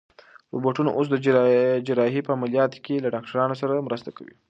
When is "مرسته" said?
3.87-4.09